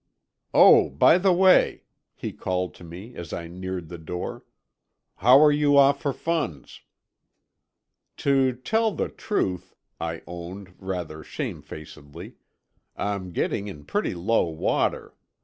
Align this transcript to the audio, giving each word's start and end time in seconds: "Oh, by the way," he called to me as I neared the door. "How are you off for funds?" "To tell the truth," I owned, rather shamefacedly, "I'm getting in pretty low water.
"Oh, 0.55 0.89
by 0.89 1.19
the 1.19 1.31
way," 1.31 1.83
he 2.15 2.33
called 2.33 2.73
to 2.73 2.83
me 2.83 3.13
as 3.13 3.31
I 3.33 3.47
neared 3.47 3.87
the 3.87 3.99
door. 3.99 4.43
"How 5.17 5.39
are 5.43 5.51
you 5.51 5.77
off 5.77 6.01
for 6.01 6.11
funds?" 6.11 6.81
"To 8.17 8.51
tell 8.55 8.93
the 8.95 9.09
truth," 9.09 9.75
I 9.99 10.23
owned, 10.25 10.73
rather 10.79 11.23
shamefacedly, 11.23 12.33
"I'm 12.95 13.31
getting 13.31 13.67
in 13.67 13.85
pretty 13.85 14.15
low 14.15 14.45
water. 14.45 15.13